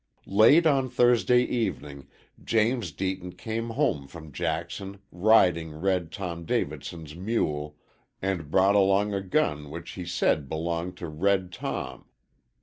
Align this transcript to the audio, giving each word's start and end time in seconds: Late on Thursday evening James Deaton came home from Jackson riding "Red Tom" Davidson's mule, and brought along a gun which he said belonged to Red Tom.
Late 0.25 0.65
on 0.65 0.89
Thursday 0.89 1.43
evening 1.43 2.07
James 2.43 2.91
Deaton 2.91 3.37
came 3.37 3.69
home 3.69 4.07
from 4.07 4.31
Jackson 4.31 4.97
riding 5.11 5.79
"Red 5.79 6.11
Tom" 6.11 6.43
Davidson's 6.43 7.15
mule, 7.15 7.77
and 8.19 8.49
brought 8.49 8.73
along 8.73 9.13
a 9.13 9.21
gun 9.21 9.69
which 9.69 9.91
he 9.91 10.05
said 10.05 10.49
belonged 10.49 10.97
to 10.97 11.07
Red 11.07 11.51
Tom. 11.51 12.05